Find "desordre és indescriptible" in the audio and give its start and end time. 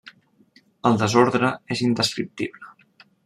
1.01-2.73